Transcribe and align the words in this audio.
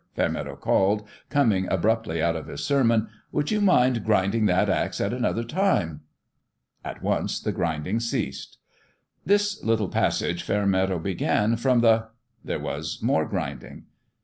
Fairmeadow 0.15 0.55
called, 0.55 1.07
com 1.29 1.51
ing 1.51 1.67
abruptly 1.69 2.23
out 2.23 2.35
of 2.35 2.47
his 2.47 2.65
sermon," 2.65 3.07
would 3.31 3.51
you 3.51 3.61
mind 3.61 4.03
grinding 4.03 4.47
that 4.47 4.67
axe 4.67 4.99
at 4.99 5.13
another 5.13 5.43
time?" 5.43 6.01
At 6.83 7.03
once 7.03 7.39
the 7.39 7.51
grinding 7.51 7.99
ceased." 7.99 8.57
This 9.27 9.63
little 9.63 9.89
passage," 9.89 10.41
Fairmeadow 10.41 10.97
began," 10.97 11.55
from 11.55 11.81
the" 11.81 12.07
There 12.43 12.57
was 12.57 12.97
more 13.03 13.27
grinding. 13.27 13.83